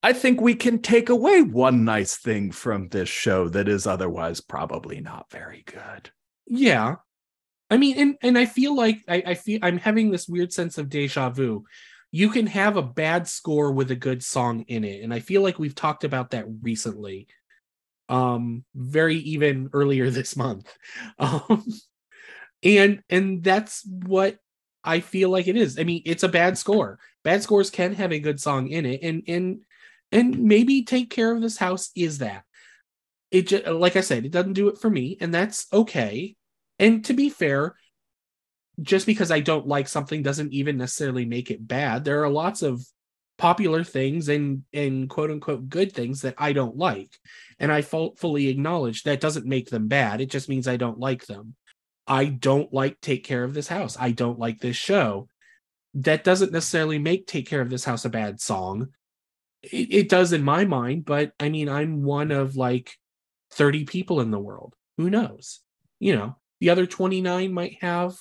I 0.04 0.12
think 0.12 0.38
we 0.38 0.54
can 0.54 0.80
take 0.80 1.08
away 1.08 1.40
one 1.40 1.82
nice 1.82 2.18
thing 2.18 2.52
from 2.52 2.88
this 2.88 3.08
show 3.08 3.48
that 3.48 3.68
is 3.68 3.86
otherwise 3.86 4.38
probably 4.38 5.00
not 5.00 5.30
very 5.30 5.64
good. 5.64 6.10
Yeah. 6.46 6.96
I 7.70 7.78
mean, 7.78 7.98
and 7.98 8.16
and 8.20 8.36
I 8.36 8.44
feel 8.44 8.76
like 8.76 8.98
I, 9.08 9.22
I 9.28 9.34
feel 9.34 9.60
I'm 9.62 9.78
having 9.78 10.10
this 10.10 10.28
weird 10.28 10.52
sense 10.52 10.76
of 10.76 10.90
deja 10.90 11.30
vu. 11.30 11.64
You 12.10 12.28
can 12.28 12.46
have 12.48 12.76
a 12.76 12.82
bad 12.82 13.26
score 13.26 13.72
with 13.72 13.90
a 13.92 13.96
good 13.96 14.22
song 14.22 14.66
in 14.68 14.84
it, 14.84 15.02
and 15.02 15.12
I 15.12 15.20
feel 15.20 15.40
like 15.40 15.58
we've 15.58 15.74
talked 15.74 16.04
about 16.04 16.32
that 16.32 16.44
recently. 16.60 17.26
Um, 18.10 18.66
very 18.74 19.16
even 19.16 19.70
earlier 19.72 20.10
this 20.10 20.36
month. 20.36 20.70
Um, 21.18 21.64
and 22.62 23.02
and 23.08 23.42
that's 23.42 23.86
what 23.86 24.36
I 24.84 25.00
feel 25.00 25.30
like 25.30 25.48
it 25.48 25.56
is. 25.56 25.78
I 25.78 25.84
mean, 25.84 26.02
it's 26.04 26.24
a 26.24 26.28
bad 26.28 26.58
score. 26.58 26.98
Bad 27.22 27.42
scores 27.42 27.70
can 27.70 27.94
have 27.94 28.12
a 28.12 28.20
good 28.20 28.38
song 28.38 28.68
in 28.68 28.84
it, 28.84 29.02
and 29.02 29.22
and 29.26 29.60
and 30.14 30.38
maybe 30.38 30.84
take 30.84 31.10
care 31.10 31.34
of 31.34 31.42
this 31.42 31.58
house 31.58 31.90
is 31.94 32.18
that. 32.18 32.44
It 33.30 33.48
just 33.48 33.66
like 33.66 33.96
I 33.96 34.00
said, 34.00 34.24
it 34.24 34.32
doesn't 34.32 34.52
do 34.52 34.68
it 34.68 34.78
for 34.78 34.88
me, 34.88 35.18
and 35.20 35.34
that's 35.34 35.66
okay. 35.72 36.36
And 36.78 37.04
to 37.06 37.12
be 37.12 37.28
fair, 37.30 37.74
just 38.80 39.06
because 39.06 39.30
I 39.30 39.40
don't 39.40 39.66
like 39.66 39.88
something 39.88 40.22
doesn't 40.22 40.52
even 40.52 40.78
necessarily 40.78 41.24
make 41.24 41.50
it 41.50 41.66
bad. 41.66 42.04
There 42.04 42.22
are 42.24 42.30
lots 42.30 42.62
of 42.62 42.84
popular 43.36 43.82
things 43.82 44.28
and 44.28 44.62
and 44.72 45.10
quote 45.10 45.30
unquote 45.30 45.68
good 45.68 45.92
things 45.92 46.22
that 46.22 46.36
I 46.38 46.52
don't 46.52 46.76
like. 46.76 47.18
And 47.58 47.72
I 47.72 47.82
fully 47.82 48.48
acknowledge 48.48 49.02
that 49.02 49.20
doesn't 49.20 49.46
make 49.46 49.68
them 49.68 49.88
bad. 49.88 50.20
It 50.20 50.30
just 50.30 50.48
means 50.48 50.68
I 50.68 50.76
don't 50.76 50.98
like 50.98 51.26
them. 51.26 51.56
I 52.06 52.26
don't 52.26 52.72
like 52.72 53.00
Take 53.00 53.24
Care 53.24 53.44
of 53.44 53.54
This 53.54 53.68
House. 53.68 53.96
I 53.98 54.12
don't 54.12 54.38
like 54.38 54.60
this 54.60 54.76
show. 54.76 55.28
That 55.94 56.22
doesn't 56.22 56.52
necessarily 56.52 56.98
make 56.98 57.26
Take 57.26 57.48
Care 57.48 57.60
of 57.60 57.70
This 57.70 57.84
House 57.84 58.04
a 58.04 58.10
bad 58.10 58.40
song. 58.40 58.88
It, 59.72 59.94
it 59.94 60.08
does 60.08 60.32
in 60.32 60.42
my 60.42 60.64
mind, 60.64 61.04
but 61.04 61.32
I 61.40 61.48
mean, 61.48 61.68
I'm 61.68 62.02
one 62.02 62.30
of 62.30 62.56
like 62.56 62.96
30 63.52 63.84
people 63.84 64.20
in 64.20 64.30
the 64.30 64.38
world. 64.38 64.74
Who 64.96 65.10
knows? 65.10 65.60
You 66.00 66.16
know, 66.16 66.36
the 66.60 66.70
other 66.70 66.86
29 66.86 67.52
might 67.52 67.82
have. 67.82 68.16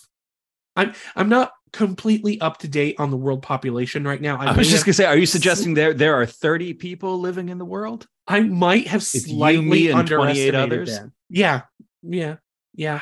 I'm 0.75 0.93
I'm 1.15 1.29
not 1.29 1.51
completely 1.71 2.39
up 2.41 2.59
to 2.59 2.67
date 2.67 2.95
on 2.99 3.11
the 3.11 3.17
world 3.17 3.41
population 3.41 4.03
right 4.03 4.21
now. 4.21 4.37
I, 4.37 4.47
I 4.47 4.57
was 4.57 4.69
just 4.69 4.85
gonna 4.85 4.93
say, 4.93 5.05
are 5.05 5.17
you 5.17 5.25
suggesting 5.25 5.73
there 5.73 5.93
there 5.93 6.19
are 6.19 6.25
30 6.25 6.73
people 6.73 7.19
living 7.19 7.49
in 7.49 7.57
the 7.57 7.65
world? 7.65 8.07
I 8.27 8.39
might 8.39 8.87
have 8.87 9.03
slightly 9.03 9.87
you, 9.87 9.97
and 9.97 10.07
28 10.07 10.55
others. 10.55 10.97
That. 10.97 11.11
Yeah, 11.29 11.61
yeah, 12.01 12.37
yeah 12.73 13.01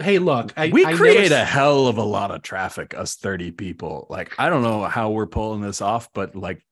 hey 0.00 0.18
look 0.18 0.52
I, 0.56 0.68
we 0.68 0.84
I 0.84 0.94
create 0.94 1.30
never... 1.30 1.42
a 1.42 1.44
hell 1.44 1.86
of 1.86 1.98
a 1.98 2.04
lot 2.04 2.30
of 2.30 2.42
traffic 2.42 2.94
us 2.96 3.16
30 3.16 3.52
people 3.52 4.06
like 4.08 4.34
i 4.38 4.48
don't 4.48 4.62
know 4.62 4.84
how 4.84 5.10
we're 5.10 5.26
pulling 5.26 5.60
this 5.60 5.80
off 5.80 6.12
but 6.12 6.36
like 6.36 6.64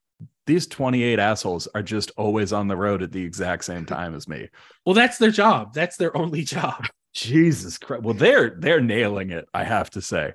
these 0.47 0.67
28 0.67 1.19
assholes 1.19 1.67
are 1.75 1.83
just 1.83 2.13
always 2.17 2.53
on 2.53 2.69
the 2.69 2.77
road 2.77 3.03
at 3.03 3.13
the 3.13 3.23
exact 3.23 3.65
same 3.65 3.85
time 3.85 4.15
as 4.15 4.29
me. 4.29 4.49
Well 4.85 4.95
that's 4.95 5.19
their 5.19 5.31
job. 5.31 5.75
That's 5.75 5.97
their 5.97 6.17
only 6.17 6.43
job. 6.43 6.87
Jesus 7.15 7.79
christ. 7.79 8.03
Well 8.03 8.15
they're 8.15 8.51
they're 8.59 8.81
nailing 8.81 9.31
it 9.31 9.47
i 9.55 9.65
have 9.65 9.91
to 9.91 10.03
say. 10.03 10.33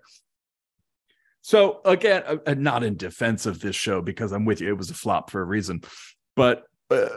So 1.42 1.82
again 1.86 2.24
uh, 2.26 2.38
uh 2.46 2.54
not 2.56 2.84
in 2.84 2.98
defense 2.98 3.46
of 3.46 3.60
this 3.60 3.76
show 3.76 4.02
because 4.02 4.32
i'm 4.32 4.46
with 4.46 4.62
you 4.62 4.70
it 4.70 4.78
was 4.78 4.90
a 4.90 4.96
flop 4.96 5.30
for 5.30 5.42
a 5.42 5.46
reason 5.46 5.82
but 6.36 6.64
uh, 6.90 7.08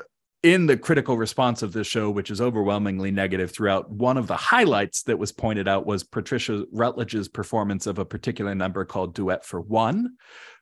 in 0.45 0.67
the 0.67 0.77
critical 0.77 1.17
response 1.17 1.63
of 1.63 1.73
this 1.73 1.87
show, 1.87 2.11
which 2.11 2.31
is 2.31 2.39
overwhelmingly 2.39 3.11
negative 3.11 3.51
throughout, 3.51 3.91
one 3.91 4.19
of 4.19 4.27
the 4.27 4.37
highlights 4.37 5.03
that 5.05 5.19
was 5.19 5.33
pointed 5.33 5.67
out 5.67 5.87
was 5.87 6.05
Patricia 6.05 6.67
Routledge's 6.71 7.29
performance 7.29 7.87
of 7.87 7.99
a 7.99 8.05
particular 8.05 8.55
number 8.55 8.85
called 8.85 9.15
Duet 9.15 9.47
for 9.47 9.63
One, 9.63 10.17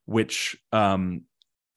which 0.05 0.57
um, 0.71 1.23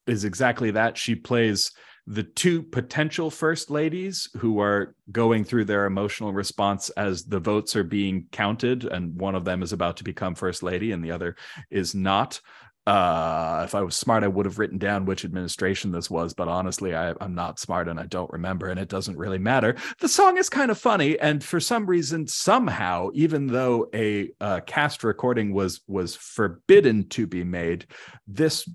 is 0.07 0.23
exactly 0.23 0.71
that. 0.71 0.97
She 0.97 1.15
plays 1.15 1.71
the 2.07 2.23
two 2.23 2.61
potential 2.61 3.31
first 3.31 3.71
ladies 3.71 4.29
who 4.37 4.59
are 4.59 4.95
going 5.11 5.43
through 5.43 5.65
their 5.65 5.85
emotional 5.85 6.33
response 6.33 6.89
as 6.91 7.23
the 7.23 7.39
votes 7.39 7.75
are 7.75 7.83
being 7.83 8.27
counted, 8.31 8.85
and 8.85 9.19
one 9.19 9.35
of 9.35 9.45
them 9.45 9.63
is 9.63 9.73
about 9.73 9.97
to 9.97 10.03
become 10.03 10.35
first 10.35 10.61
lady, 10.61 10.91
and 10.91 11.03
the 11.03 11.11
other 11.11 11.35
is 11.71 11.95
not 11.95 12.39
uh 12.87 13.63
if 13.65 13.73
i 13.73 13.81
was 13.81 13.95
smart 13.95 14.23
i 14.23 14.27
would 14.27 14.45
have 14.45 14.59
written 14.59 14.77
down 14.77 15.05
which 15.05 15.25
administration 15.25 15.91
this 15.91 16.07
was 16.07 16.35
but 16.35 16.47
honestly 16.47 16.95
I, 16.95 17.15
i'm 17.19 17.33
not 17.33 17.59
smart 17.59 17.87
and 17.87 17.99
i 17.99 18.05
don't 18.05 18.31
remember 18.31 18.67
and 18.67 18.79
it 18.79 18.89
doesn't 18.89 19.17
really 19.17 19.39
matter 19.39 19.75
the 19.99 20.07
song 20.07 20.37
is 20.37 20.49
kind 20.49 20.69
of 20.69 20.77
funny 20.77 21.17
and 21.19 21.43
for 21.43 21.59
some 21.59 21.87
reason 21.87 22.27
somehow 22.27 23.09
even 23.15 23.47
though 23.47 23.89
a 23.93 24.29
uh, 24.39 24.59
cast 24.67 25.03
recording 25.03 25.51
was 25.51 25.81
was 25.87 26.15
forbidden 26.15 27.09
to 27.09 27.25
be 27.25 27.43
made 27.43 27.87
this 28.27 28.69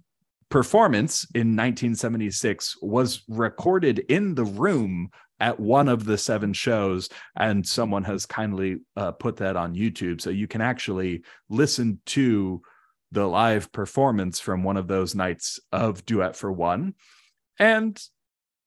performance 0.50 1.24
in 1.34 1.56
1976 1.56 2.76
was 2.82 3.22
recorded 3.28 4.00
in 4.08 4.34
the 4.34 4.44
room 4.44 5.08
at 5.38 5.58
one 5.58 5.88
of 5.88 6.04
the 6.04 6.18
seven 6.18 6.52
shows 6.52 7.08
and 7.36 7.66
someone 7.66 8.04
has 8.04 8.26
kindly 8.26 8.78
uh, 8.96 9.12
put 9.12 9.36
that 9.36 9.56
on 9.56 9.74
youtube 9.74 10.20
so 10.20 10.28
you 10.28 10.46
can 10.46 10.60
actually 10.60 11.22
listen 11.48 11.98
to 12.04 12.60
the 13.12 13.26
live 13.26 13.72
performance 13.72 14.38
from 14.40 14.62
one 14.62 14.76
of 14.76 14.86
those 14.86 15.14
nights 15.14 15.60
of 15.72 16.04
Duet 16.06 16.36
for 16.36 16.50
One. 16.52 16.94
And 17.58 18.00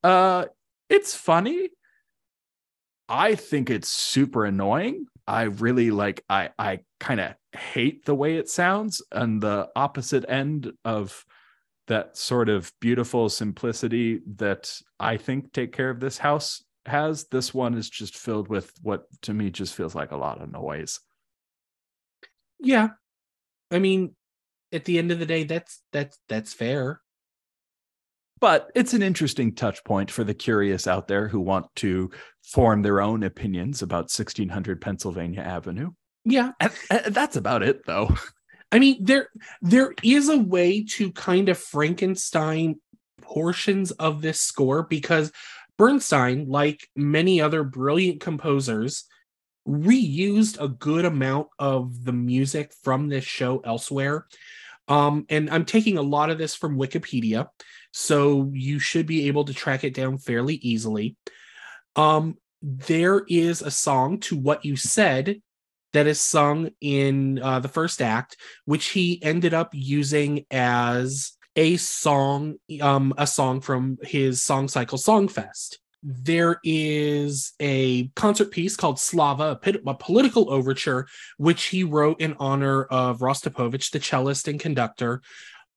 uh 0.03 0.45
it's 0.89 1.15
funny. 1.15 1.69
I 3.07 3.35
think 3.35 3.69
it's 3.69 3.89
super 3.89 4.45
annoying. 4.45 5.05
I 5.25 5.43
really 5.43 5.91
like 5.91 6.23
I 6.29 6.49
I 6.59 6.79
kind 6.99 7.19
of 7.19 7.35
hate 7.53 8.05
the 8.05 8.15
way 8.15 8.35
it 8.37 8.49
sounds 8.49 9.01
and 9.11 9.41
the 9.41 9.69
opposite 9.75 10.25
end 10.27 10.73
of 10.83 11.23
that 11.93 12.17
sort 12.17 12.49
of 12.49 12.73
beautiful 12.79 13.29
simplicity 13.29 14.19
that 14.37 14.75
I 14.99 15.17
think 15.17 15.53
take 15.53 15.73
care 15.73 15.91
of 15.91 15.99
this 15.99 16.17
house 16.17 16.63
has 16.87 17.25
this 17.25 17.53
one 17.53 17.75
is 17.75 17.87
just 17.87 18.17
filled 18.17 18.47
with 18.47 18.73
what 18.81 19.03
to 19.21 19.33
me 19.33 19.51
just 19.51 19.75
feels 19.75 19.93
like 19.93 20.11
a 20.11 20.17
lot 20.17 20.41
of 20.41 20.51
noise. 20.51 20.99
Yeah. 22.59 22.89
I 23.69 23.77
mean, 23.77 24.15
at 24.71 24.85
the 24.85 24.97
end 24.97 25.11
of 25.11 25.19
the 25.19 25.27
day, 25.27 25.43
that's 25.43 25.83
that's 25.91 26.17
that's 26.27 26.51
fair. 26.51 26.99
But 28.39 28.71
it's 28.73 28.95
an 28.95 29.03
interesting 29.03 29.53
touch 29.53 29.83
point 29.83 30.09
for 30.09 30.23
the 30.23 30.33
curious 30.33 30.87
out 30.87 31.07
there 31.07 31.27
who 31.27 31.39
want 31.41 31.67
to 31.75 32.09
form 32.41 32.81
their 32.81 33.01
own 33.01 33.21
opinions 33.21 33.83
about 33.83 34.05
1600 34.05 34.81
Pennsylvania 34.81 35.41
Avenue. 35.41 35.91
Yeah, 36.25 36.53
and, 36.59 36.73
and 36.89 37.13
that's 37.13 37.35
about 37.35 37.61
it, 37.61 37.85
though. 37.85 38.09
I 38.73 38.79
mean, 38.79 38.97
there 39.05 39.29
there 39.61 39.93
is 40.01 40.29
a 40.29 40.37
way 40.37 40.83
to 40.83 41.11
kind 41.11 41.47
of 41.47 41.59
Frankenstein 41.59 42.81
portions 43.21 43.91
of 43.91 44.23
this 44.23 44.41
score 44.41 44.81
because 44.81 45.31
Bernstein, 45.77 46.47
like 46.49 46.89
many 46.95 47.39
other 47.39 47.63
brilliant 47.63 48.19
composers, 48.19 49.05
reused 49.67 50.59
a 50.59 50.67
good 50.67 51.05
amount 51.05 51.49
of 51.59 52.03
the 52.03 52.13
music 52.13 52.73
from 52.81 53.09
this 53.09 53.23
show 53.23 53.59
elsewhere. 53.59 54.25
Um, 54.87 55.27
and 55.29 55.51
I'm 55.51 55.65
taking 55.65 55.99
a 55.99 56.01
lot 56.01 56.31
of 56.31 56.39
this 56.39 56.55
from 56.55 56.75
Wikipedia, 56.75 57.49
so 57.91 58.49
you 58.53 58.79
should 58.79 59.05
be 59.05 59.27
able 59.27 59.45
to 59.45 59.53
track 59.53 59.83
it 59.83 59.93
down 59.93 60.17
fairly 60.17 60.55
easily. 60.55 61.15
Um, 61.95 62.37
there 62.63 63.23
is 63.27 63.61
a 63.61 63.69
song 63.69 64.19
to 64.21 64.35
what 64.35 64.65
you 64.65 64.75
said 64.77 65.43
that 65.93 66.07
is 66.07 66.19
sung 66.19 66.69
in 66.81 67.39
uh, 67.41 67.59
the 67.59 67.67
first 67.67 68.01
act, 68.01 68.37
which 68.65 68.87
he 68.87 69.21
ended 69.23 69.53
up 69.53 69.69
using 69.73 70.45
as 70.51 71.33
a 71.55 71.77
song, 71.77 72.55
um, 72.81 73.13
a 73.17 73.27
song 73.27 73.61
from 73.61 73.97
his 74.01 74.43
Song 74.43 74.67
Cycle 74.67 74.97
Songfest 74.97 75.77
there 76.03 76.59
is 76.63 77.53
a 77.61 78.09
concert 78.09 78.51
piece 78.51 78.75
called 78.75 78.99
Slava, 78.99 79.57
a, 79.87 79.93
political 79.93 80.51
overture, 80.51 81.07
which 81.37 81.65
he 81.65 81.85
wrote 81.85 82.19
in 82.19 82.35
honor 82.39 82.83
of 82.83 83.19
Rostropovich, 83.19 83.91
the 83.91 83.99
cellist 83.99 84.49
and 84.49 84.59
conductor, 84.59 85.21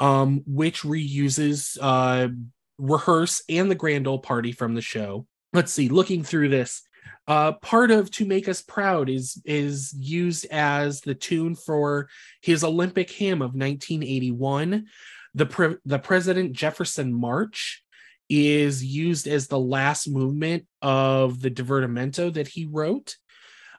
um, 0.01 0.43
which 0.47 0.83
reuses 0.83 1.79
uh, 1.81 2.29
rehearse 2.77 3.43
and 3.49 3.71
the 3.71 3.77
grand 3.77 4.09
old 4.09 4.25
party 4.25 4.51
from 4.51 4.75
the 4.75 4.83
show. 4.83 5.27
Let's 5.53 5.73
see, 5.73 5.89
looking 5.89 6.25
through 6.25 6.49
this, 6.49 6.83
uh, 7.27 7.53
part 7.53 7.91
of 7.91 8.11
"To 8.13 8.27
Make 8.27 8.49
Us 8.49 8.63
Proud" 8.63 9.09
is 9.09 9.41
is 9.45 9.95
used 9.99 10.47
as 10.47 11.01
the 11.01 11.15
tune 11.15 11.55
for 11.55 12.09
his 12.41 12.63
Olympic 12.63 13.11
hymn 13.11 13.43
of 13.43 13.55
1981. 13.55 14.87
The 15.35 15.47
pre- 15.47 15.77
the 15.85 15.99
President 15.99 16.53
Jefferson 16.53 17.13
March 17.13 17.83
is 18.29 18.85
used 18.85 19.27
as 19.27 19.47
the 19.47 19.59
last 19.59 20.09
movement 20.09 20.67
of 20.83 21.41
the 21.41 21.51
divertimento 21.51 22.33
that 22.33 22.49
he 22.49 22.67
wrote. 22.67 23.17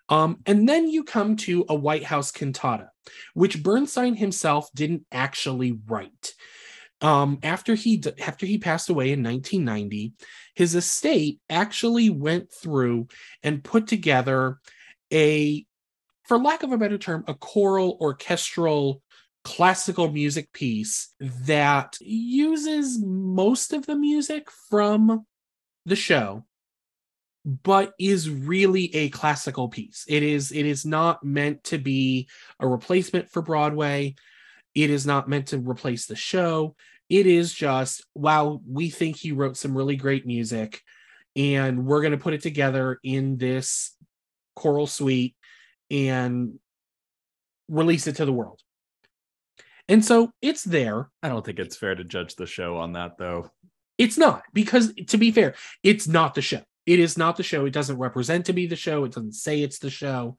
Um, 0.09 0.39
and 0.45 0.67
then 0.67 0.87
you 0.87 1.03
come 1.03 1.35
to 1.37 1.65
a 1.67 1.75
White 1.75 2.05
House 2.05 2.31
cantata, 2.31 2.89
which 3.33 3.61
Bernstein 3.61 4.15
himself 4.15 4.69
didn't 4.73 5.05
actually 5.11 5.77
write. 5.85 6.33
Um, 7.01 7.39
after 7.43 7.75
he 7.75 8.03
after 8.25 8.45
he 8.45 8.57
passed 8.57 8.89
away 8.89 9.11
in 9.11 9.23
1990, 9.23 10.13
his 10.55 10.73
estate 10.73 11.39
actually 11.49 12.09
went 12.09 12.51
through 12.51 13.07
and 13.43 13.63
put 13.63 13.87
together 13.87 14.57
a, 15.13 15.65
for 16.23 16.39
lack 16.39 16.63
of 16.63 16.71
a 16.71 16.77
better 16.77 16.97
term, 16.97 17.23
a 17.27 17.35
choral 17.35 17.97
orchestral 18.01 19.01
classical 19.43 20.11
music 20.11 20.51
piece 20.51 21.13
that 21.19 21.97
uses 22.01 22.99
most 23.01 23.73
of 23.73 23.85
the 23.85 23.95
music 23.95 24.49
from 24.69 25.25
the 25.85 25.95
show 25.95 26.43
but 27.63 27.93
is 27.97 28.29
really 28.29 28.93
a 28.93 29.07
classical 29.09 29.69
piece. 29.69 30.03
It 30.09 30.21
is 30.21 30.51
it 30.51 30.65
is 30.65 30.85
not 30.85 31.23
meant 31.23 31.63
to 31.65 31.77
be 31.77 32.27
a 32.59 32.67
replacement 32.67 33.29
for 33.29 33.41
broadway 33.41 34.15
it 34.77 34.89
is 34.89 35.05
not 35.05 35.27
meant 35.27 35.47
to 35.47 35.57
replace 35.57 36.05
the 36.05 36.15
show 36.15 36.75
it 37.09 37.25
is 37.25 37.53
just 37.53 38.05
wow 38.15 38.61
we 38.69 38.89
think 38.89 39.17
he 39.17 39.31
wrote 39.31 39.57
some 39.57 39.75
really 39.75 39.95
great 39.95 40.25
music 40.25 40.81
and 41.35 41.85
we're 41.85 42.01
going 42.01 42.11
to 42.11 42.17
put 42.17 42.33
it 42.33 42.41
together 42.41 42.99
in 43.03 43.37
this 43.37 43.95
choral 44.55 44.87
suite 44.87 45.35
and 45.91 46.59
release 47.67 48.07
it 48.07 48.15
to 48.15 48.25
the 48.25 48.33
world 48.33 48.61
and 49.87 50.03
so 50.03 50.31
it's 50.41 50.63
there. 50.63 51.09
I 51.23 51.29
don't 51.29 51.45
think 51.45 51.59
it's 51.59 51.77
fair 51.77 51.95
to 51.95 52.03
judge 52.03 52.35
the 52.35 52.45
show 52.45 52.77
on 52.77 52.93
that, 52.93 53.17
though. 53.17 53.51
It's 53.97 54.17
not, 54.17 54.43
because 54.53 54.93
to 55.07 55.17
be 55.17 55.31
fair, 55.31 55.55
it's 55.81 56.07
not 56.07 56.35
the 56.35 56.41
show. 56.41 56.61
It 56.85 56.99
is 56.99 57.17
not 57.17 57.35
the 57.35 57.43
show. 57.43 57.65
It 57.65 57.73
doesn't 57.73 57.97
represent 57.97 58.45
to 58.45 58.53
be 58.53 58.67
the 58.67 58.75
show. 58.75 59.05
It 59.05 59.13
doesn't 59.13 59.33
say 59.33 59.61
it's 59.61 59.79
the 59.79 59.89
show. 59.89 60.37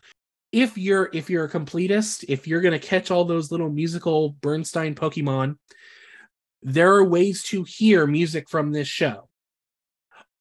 If 0.52 0.78
you're 0.78 1.10
if 1.12 1.28
you're 1.28 1.44
a 1.44 1.50
completist, 1.50 2.24
if 2.28 2.46
you're 2.46 2.60
gonna 2.60 2.78
catch 2.78 3.10
all 3.10 3.24
those 3.24 3.50
little 3.50 3.70
musical 3.70 4.30
Bernstein 4.40 4.94
Pokemon, 4.94 5.56
there 6.62 6.94
are 6.94 7.04
ways 7.04 7.42
to 7.44 7.64
hear 7.64 8.06
music 8.06 8.48
from 8.48 8.72
this 8.72 8.88
show. 8.88 9.28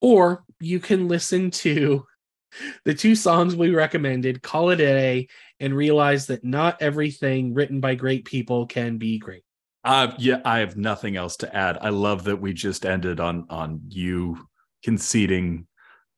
Or 0.02 0.44
you 0.60 0.80
can 0.80 1.08
listen 1.08 1.52
to 1.52 2.06
the 2.86 2.94
two 2.94 3.16
songs 3.16 3.56
we 3.56 3.72
recommended, 3.72 4.42
Call 4.42 4.70
It 4.70 4.80
a 4.80 4.86
Day, 4.86 5.28
and 5.60 5.76
realize 5.76 6.28
that 6.28 6.44
not 6.44 6.82
everything 6.82 7.54
written 7.54 7.80
by 7.80 7.96
great 7.96 8.26
people 8.26 8.66
can 8.66 8.98
be 8.98 9.18
great. 9.18 9.44
Uh, 9.84 10.12
yeah, 10.18 10.42
I 10.44 10.60
have 10.60 10.76
nothing 10.76 11.16
else 11.16 11.38
to 11.38 11.56
add. 11.56 11.78
I 11.82 11.90
love 11.90 12.26
that 12.26 12.42
we 12.42 12.54
just 12.54 12.86
ended 12.86 13.20
on 13.20 13.46
on 13.50 13.82
you 13.88 14.48
conceding 14.84 15.68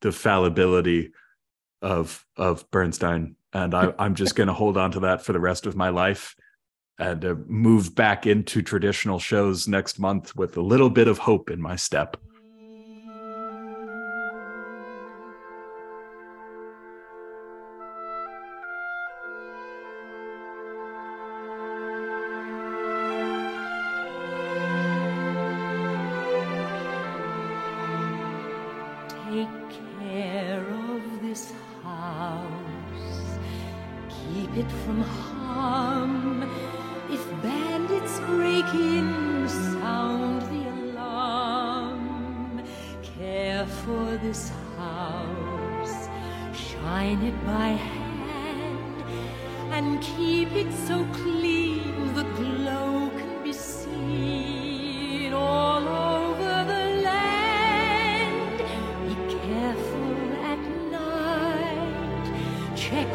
the 0.02 0.12
fallibility 0.12 1.12
of 1.82 2.26
of 2.36 2.70
Bernstein, 2.72 3.36
and 3.54 3.74
I, 3.74 3.94
I'm 3.98 4.16
just 4.16 4.36
going 4.36 4.48
to 4.48 4.54
hold 4.54 4.78
on 4.78 4.92
to 4.92 5.00
that 5.02 5.24
for 5.24 5.34
the 5.34 5.40
rest 5.40 5.66
of 5.66 5.76
my 5.76 5.90
life 5.90 6.36
and 7.00 7.24
uh, 7.24 7.36
move 7.48 7.96
back 7.96 8.28
into 8.28 8.62
traditional 8.62 9.20
shows 9.20 9.68
next 9.68 10.00
month 10.00 10.36
with 10.36 10.58
a 10.58 10.62
little 10.62 10.90
bit 10.90 11.08
of 11.08 11.18
hope 11.18 11.50
in 11.50 11.62
my 11.62 11.76
step. 11.76 12.18
it 34.60 34.72
from 34.84 35.02
harm. 35.02 36.44
If 37.10 37.24
bandits 37.42 38.20
break 38.32 38.66
in, 38.74 39.48
sound 39.48 40.42
the 40.54 40.64
alarm. 40.70 42.64
Care 43.18 43.66
for 43.66 44.18
this 44.18 44.52
house, 44.78 46.10
shine 46.54 47.22
it 47.24 47.46
by 47.46 47.70
hand, 47.70 49.04
and 49.72 50.02
keep 50.02 50.52
it 50.52 50.72
so 50.88 51.06
clean 51.14 52.14
the 52.14 52.24
glow 52.24 53.10
can 53.18 53.44
be 53.44 53.54
seen 53.54 55.32
all 55.34 55.88
over 55.88 56.54
the 56.74 56.86
land. 57.10 58.58
Be 59.08 59.16
careful 59.40 60.16
at 60.54 60.62
night, 60.92 62.26
check 62.76 63.10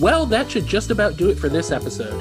well, 0.00 0.26
that 0.26 0.50
should 0.50 0.66
just 0.66 0.90
about 0.90 1.16
do 1.16 1.28
it 1.28 1.38
for 1.38 1.48
this 1.48 1.72
episode. 1.72 2.20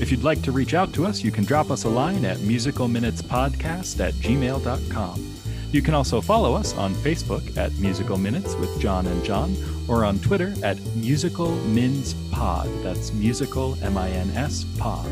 If 0.00 0.10
you'd 0.10 0.24
like 0.24 0.42
to 0.42 0.52
reach 0.52 0.74
out 0.74 0.92
to 0.94 1.04
us, 1.06 1.22
you 1.22 1.30
can 1.30 1.44
drop 1.44 1.70
us 1.70 1.84
a 1.84 1.88
line 1.88 2.24
at 2.24 2.38
musicalminutespodcast 2.38 4.00
at 4.00 4.14
gmail.com. 4.14 5.31
You 5.72 5.80
can 5.80 5.94
also 5.94 6.20
follow 6.20 6.54
us 6.54 6.76
on 6.76 6.94
Facebook 6.96 7.56
at 7.56 7.72
Musical 7.78 8.18
Minutes 8.18 8.54
with 8.56 8.78
John 8.78 9.06
and 9.06 9.24
John, 9.24 9.56
or 9.88 10.04
on 10.04 10.18
Twitter 10.18 10.54
at 10.62 10.78
Musical 10.96 11.50
Mins 11.64 12.12
Pod. 12.30 12.68
That's 12.82 13.10
Musical 13.14 13.82
M 13.82 13.96
I 13.96 14.10
N 14.10 14.30
S 14.32 14.64
Pod. 14.76 15.08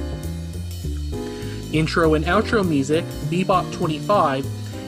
Intro 1.72 2.12
and 2.12 2.26
outro 2.26 2.66
music, 2.66 3.04
Bebop 3.30 3.72
25, 3.72 4.44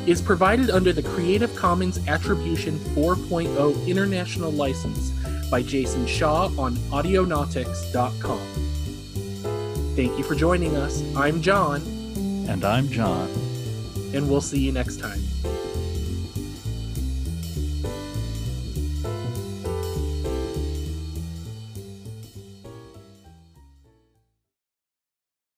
is 0.07 0.21
provided 0.21 0.69
under 0.69 0.93
the 0.93 1.03
Creative 1.03 1.55
Commons 1.57 2.07
Attribution 2.07 2.79
4.0 2.95 3.87
International 3.87 4.53
License 4.53 5.11
by 5.51 5.63
Jason 5.63 6.07
Shaw 6.07 6.51
on 6.59 6.77
Audionautix.com. 6.91 8.41
Thank 9.97 10.19
you 10.19 10.25
for 10.25 10.35
joining 10.35 10.77
us. 10.77 11.03
I'm 11.17 11.41
John. 11.41 11.81
And 12.47 12.63
I'm 12.63 12.91
John. 12.91 13.31
And 14.13 14.29
we'll 14.29 14.41
see 14.43 14.59
you 14.59 14.73
next 14.73 15.01
time. 15.01 15.21